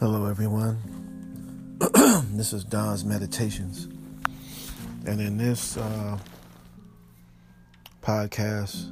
Hello, 0.00 0.24
everyone. 0.24 0.78
this 2.32 2.54
is 2.54 2.64
Don's 2.64 3.04
Meditations. 3.04 3.84
And 5.04 5.20
in 5.20 5.36
this 5.36 5.76
uh, 5.76 6.16
podcast, 8.00 8.90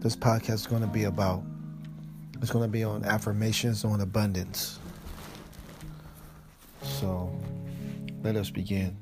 this 0.00 0.14
podcast 0.14 0.54
is 0.54 0.66
going 0.68 0.82
to 0.82 0.86
be 0.86 1.02
about, 1.02 1.42
it's 2.40 2.52
going 2.52 2.64
to 2.64 2.70
be 2.70 2.84
on 2.84 3.04
affirmations 3.04 3.84
on 3.84 4.00
abundance. 4.02 4.78
So 6.84 7.36
let 8.22 8.36
us 8.36 8.50
begin. 8.50 8.96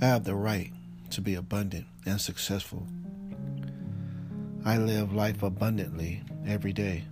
I 0.00 0.04
have 0.04 0.22
the 0.22 0.36
right 0.36 0.70
to 1.10 1.20
be 1.20 1.34
abundant 1.34 1.86
and 2.06 2.20
successful. 2.20 2.86
I 4.64 4.78
live 4.78 5.12
life 5.12 5.42
abundantly 5.42 6.22
every 6.46 6.72
day. 6.72 7.02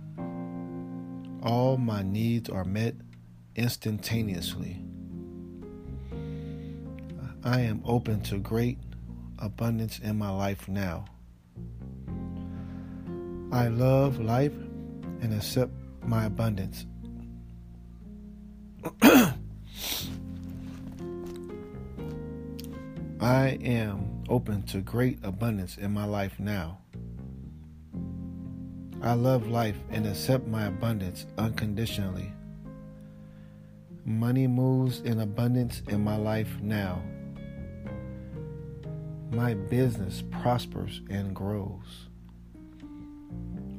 All 1.41 1.77
my 1.77 2.03
needs 2.03 2.49
are 2.49 2.65
met 2.65 2.95
instantaneously. 3.55 4.83
I 7.43 7.61
am 7.61 7.81
open 7.85 8.21
to 8.23 8.37
great 8.39 8.77
abundance 9.37 9.99
in 9.99 10.17
my 10.17 10.29
life 10.29 10.67
now. 10.67 11.05
I 13.51 13.69
love 13.69 14.19
life 14.19 14.53
and 15.21 15.33
accept 15.33 15.71
my 16.03 16.25
abundance. 16.25 16.85
I 23.21 23.57
am 23.61 24.23
open 24.27 24.63
to 24.63 24.81
great 24.81 25.19
abundance 25.23 25.77
in 25.77 25.93
my 25.93 26.05
life 26.05 26.39
now. 26.39 26.79
I 29.01 29.13
love 29.13 29.47
life 29.47 29.77
and 29.91 30.05
accept 30.05 30.45
my 30.45 30.65
abundance 30.65 31.25
unconditionally. 31.37 32.33
Money 34.03 34.45
moves 34.45 34.99
in 35.01 35.21
abundance 35.21 35.81
in 35.87 36.03
my 36.03 36.17
life 36.17 36.57
now. 36.61 37.01
My 39.31 39.53
business 39.53 40.23
prospers 40.41 41.01
and 41.09 41.33
grows. 41.33 42.07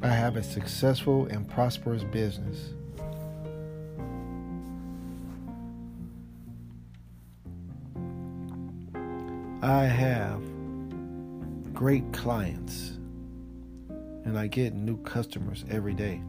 I 0.03 0.09
have 0.09 0.37
a 0.37 0.43
successful 0.43 1.27
and 1.27 1.47
prosperous 1.47 2.05
business. 2.05 2.73
I 9.63 9.85
have 9.85 10.41
great 11.75 12.11
clients 12.15 13.00
and 14.25 14.39
I 14.39 14.47
get 14.47 14.75
new 14.75 14.97
customers 15.03 15.65
every 15.71 15.95
day. 15.95 16.21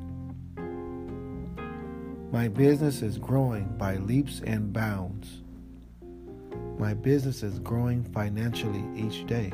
My 2.31 2.47
business 2.47 3.01
is 3.01 3.17
growing 3.17 3.65
by 3.77 3.97
leaps 3.97 4.41
and 4.45 4.71
bounds. 4.71 5.41
My 6.79 6.93
business 6.93 7.43
is 7.43 7.59
growing 7.59 8.03
financially 8.03 8.83
each 8.95 9.25
day. 9.27 9.51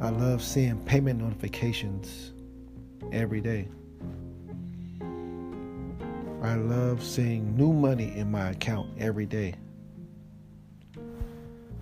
I 0.00 0.10
love 0.10 0.42
seeing 0.42 0.78
payment 0.84 1.20
notifications 1.20 2.32
every 3.12 3.40
day. 3.40 3.68
I 6.42 6.54
love 6.54 7.02
seeing 7.02 7.56
new 7.56 7.72
money 7.72 8.16
in 8.16 8.30
my 8.30 8.50
account 8.50 8.90
every 8.98 9.26
day. 9.26 9.54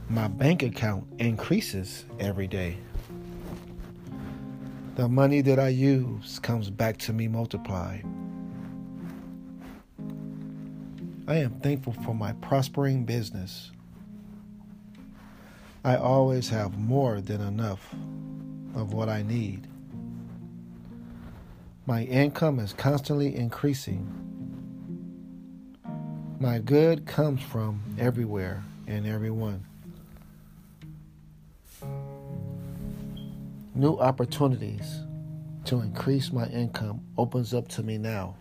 My 0.08 0.28
bank 0.28 0.62
account 0.62 1.06
increases 1.18 2.04
every 2.18 2.46
day. 2.46 2.78
The 4.96 5.08
money 5.08 5.40
that 5.40 5.58
I 5.58 5.68
use 5.68 6.38
comes 6.38 6.70
back 6.70 6.98
to 6.98 7.12
me 7.12 7.26
multiplied. 7.26 8.04
I 11.26 11.34
am 11.38 11.58
thankful 11.58 11.94
for 12.04 12.14
my 12.14 12.32
prospering 12.34 13.04
business. 13.04 13.72
I 15.84 15.96
always 15.96 16.48
have 16.50 16.78
more 16.78 17.20
than 17.20 17.40
enough 17.40 17.92
of 18.76 18.92
what 18.92 19.08
I 19.08 19.22
need. 19.22 19.66
My 21.86 22.04
income 22.04 22.60
is 22.60 22.72
constantly 22.72 23.34
increasing. 23.34 24.06
My 26.38 26.60
good 26.60 27.04
comes 27.04 27.42
from 27.42 27.82
everywhere 27.98 28.62
and 28.86 29.08
everyone. 29.08 29.64
New 33.76 33.98
opportunities 33.98 35.00
to 35.64 35.80
increase 35.80 36.30
my 36.32 36.46
income 36.46 37.00
opens 37.18 37.52
up 37.52 37.66
to 37.66 37.82
me 37.82 37.98
now. 37.98 38.36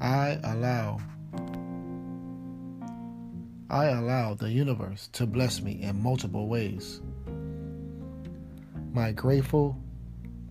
I 0.00 0.38
allow 0.44 1.00
I 3.68 3.86
allow 3.86 4.34
the 4.34 4.48
universe 4.48 5.08
to 5.14 5.26
bless 5.26 5.60
me 5.60 5.82
in 5.82 6.00
multiple 6.00 6.46
ways. 6.46 7.00
My 8.92 9.10
grateful, 9.10 9.76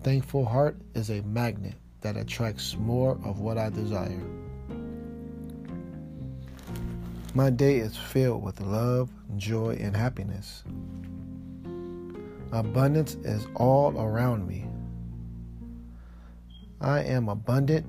thankful 0.02 0.44
heart 0.44 0.76
is 0.94 1.08
a 1.08 1.22
magnet 1.22 1.76
that 2.02 2.18
attracts 2.18 2.76
more 2.76 3.12
of 3.24 3.40
what 3.40 3.56
I 3.56 3.70
desire. 3.70 4.43
My 7.36 7.50
day 7.50 7.78
is 7.78 7.96
filled 7.96 8.44
with 8.44 8.60
love, 8.60 9.10
joy, 9.36 9.76
and 9.80 9.96
happiness. 9.96 10.62
Abundance 12.52 13.16
is 13.24 13.48
all 13.56 14.00
around 14.00 14.46
me. 14.46 14.68
I 16.80 17.00
am 17.00 17.28
abundant. 17.28 17.86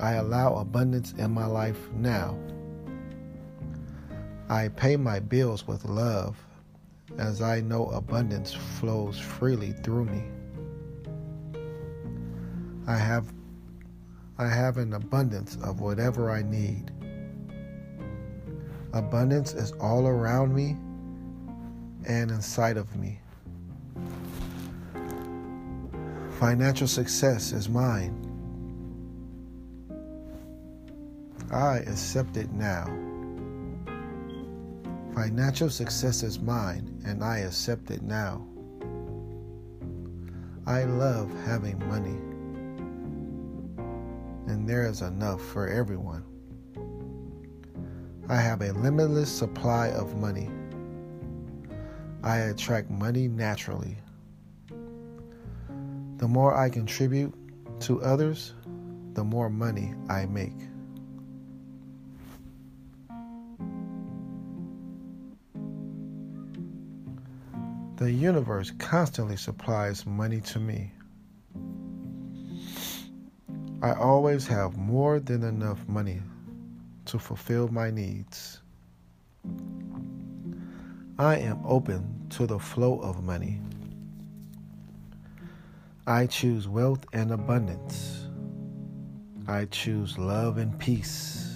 I 0.00 0.14
allow 0.14 0.56
abundance 0.56 1.12
in 1.18 1.30
my 1.30 1.46
life 1.46 1.78
now. 1.92 2.36
I 4.48 4.66
pay 4.66 4.96
my 4.96 5.20
bills 5.20 5.68
with 5.68 5.84
love 5.84 6.36
as 7.16 7.40
I 7.40 7.60
know 7.60 7.86
abundance 7.90 8.52
flows 8.52 9.20
freely 9.20 9.70
through 9.70 10.06
me. 10.06 10.24
I 12.88 12.96
have 12.96 13.32
I 14.36 14.48
have 14.48 14.78
an 14.78 14.94
abundance 14.94 15.56
of 15.62 15.78
whatever 15.80 16.32
I 16.32 16.42
need. 16.42 16.90
Abundance 18.92 19.52
is 19.54 19.72
all 19.80 20.06
around 20.06 20.54
me 20.54 20.76
and 22.06 22.30
inside 22.30 22.76
of 22.76 22.96
me. 22.96 23.20
Financial 26.38 26.88
success 26.88 27.52
is 27.52 27.68
mine. 27.68 28.16
I 31.52 31.78
accept 31.78 32.36
it 32.36 32.50
now. 32.52 32.86
Financial 35.14 35.68
success 35.68 36.22
is 36.22 36.40
mine 36.40 37.02
and 37.04 37.22
I 37.22 37.38
accept 37.38 37.90
it 37.90 38.02
now. 38.02 38.46
I 40.66 40.84
love 40.84 41.32
having 41.46 41.78
money, 41.88 42.18
and 44.46 44.68
there 44.68 44.86
is 44.86 45.00
enough 45.02 45.42
for 45.42 45.66
everyone. 45.66 46.22
I 48.30 48.36
have 48.36 48.62
a 48.62 48.72
limitless 48.74 49.28
supply 49.28 49.88
of 49.88 50.16
money. 50.16 50.48
I 52.22 52.36
attract 52.36 52.88
money 52.88 53.26
naturally. 53.26 53.96
The 56.18 56.28
more 56.28 56.56
I 56.56 56.68
contribute 56.68 57.34
to 57.80 58.00
others, 58.02 58.54
the 59.14 59.24
more 59.24 59.50
money 59.50 59.94
I 60.08 60.26
make. 60.26 60.54
The 67.96 68.12
universe 68.12 68.70
constantly 68.78 69.36
supplies 69.36 70.06
money 70.06 70.40
to 70.42 70.60
me. 70.60 70.92
I 73.82 73.92
always 73.94 74.46
have 74.46 74.76
more 74.76 75.18
than 75.18 75.42
enough 75.42 75.84
money 75.88 76.22
to 77.10 77.18
fulfill 77.18 77.66
my 77.66 77.90
needs. 77.90 78.62
I 81.18 81.38
am 81.38 81.60
open 81.66 82.26
to 82.30 82.46
the 82.46 82.58
flow 82.60 83.00
of 83.00 83.24
money. 83.24 83.60
I 86.06 86.26
choose 86.26 86.68
wealth 86.68 87.04
and 87.12 87.32
abundance. 87.32 88.28
I 89.48 89.64
choose 89.64 90.18
love 90.18 90.58
and 90.58 90.78
peace. 90.78 91.52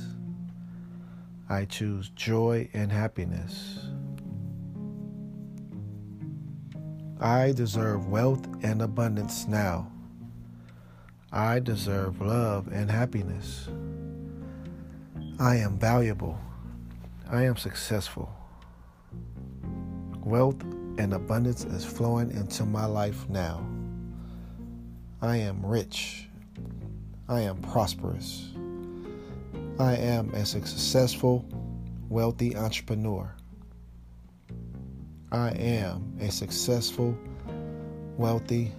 I 1.49 1.67
choose 1.67 2.09
joy 2.17 2.69
and 2.75 2.91
happiness. 2.91 3.79
I 7.21 7.53
deserve 7.53 8.09
wealth 8.09 8.45
and 8.65 8.83
abundance 8.83 9.47
now. 9.47 9.93
I 11.31 11.61
deserve 11.61 12.21
love 12.21 12.67
and 12.73 12.91
happiness. 12.91 13.69
I 15.41 15.57
am 15.57 15.79
valuable. 15.79 16.39
I 17.29 17.43
am 17.43 17.57
successful. 17.57 18.33
Wealth 20.23 20.63
and 20.97 21.13
abundance 21.13 21.65
is 21.65 21.85
flowing 21.85 22.31
into 22.31 22.65
my 22.65 22.85
life 22.87 23.29
now. 23.29 23.67
I 25.21 25.39
am 25.39 25.67
rich. 25.67 26.29
I 27.29 27.41
am 27.41 27.59
prosperous. 27.59 28.53
I 29.81 29.97
am 29.97 30.33
a 30.35 30.47
successful, 30.47 31.45
wealthy 32.09 32.55
entrepreneur. 32.57 33.35
I 35.33 35.49
am 35.51 36.17
a 36.21 36.31
successful, 36.31 37.19
wealthy 38.17 38.71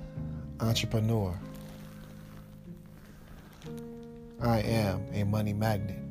entrepreneur. 0.62 1.38
I 4.42 4.60
am 4.60 5.06
a 5.12 5.26
money 5.26 5.52
magnet. 5.52 6.05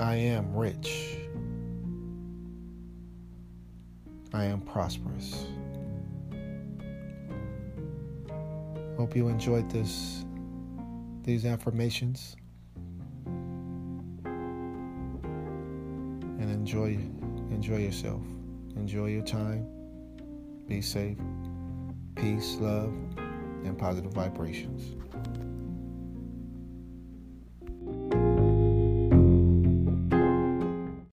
I 0.00 0.14
am 0.14 0.56
rich. 0.56 1.18
I 4.32 4.44
am 4.44 4.62
prosperous. 4.62 5.44
Hope 8.96 9.14
you 9.14 9.28
enjoyed 9.28 9.70
this 9.70 10.24
these 11.22 11.44
affirmations 11.44 12.34
and 14.24 14.80
enjoy 16.50 16.98
enjoy 17.50 17.80
yourself. 17.80 18.22
Enjoy 18.76 19.08
your 19.08 19.24
time. 19.24 19.66
Be 20.66 20.80
safe. 20.80 21.18
Peace, 22.14 22.56
love, 22.58 22.94
and 23.64 23.76
positive 23.76 24.14
vibrations. 24.14 24.94